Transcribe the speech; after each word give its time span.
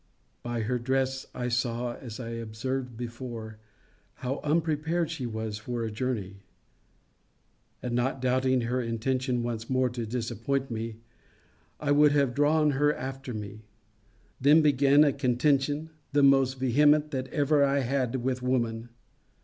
By 0.41 0.61
her 0.61 0.79
dress, 0.79 1.27
I 1.35 1.47
saw, 1.49 1.93
as 1.95 2.19
I 2.19 2.29
observed 2.29 2.97
before, 2.97 3.59
how 4.15 4.39
unprepared 4.43 5.11
she 5.11 5.27
was 5.27 5.59
for 5.59 5.83
a 5.83 5.91
journey; 5.91 6.37
and 7.83 7.93
not 7.93 8.19
doubting 8.19 8.61
her 8.61 8.81
intention 8.81 9.43
once 9.43 9.69
more 9.69 9.91
to 9.91 10.07
disappoint 10.07 10.71
me, 10.71 10.95
I 11.79 11.91
would 11.91 12.13
have 12.13 12.33
drawn 12.33 12.71
her 12.71 12.91
after 12.91 13.31
me. 13.31 13.61
Then 14.39 14.63
began 14.63 15.03
a 15.03 15.13
contention 15.13 15.91
the 16.13 16.23
most 16.23 16.57
vehement 16.57 17.11
that 17.11 17.27
ever 17.27 17.63
I 17.63 17.81
had 17.81 18.23
with 18.23 18.41
woman. 18.41 18.89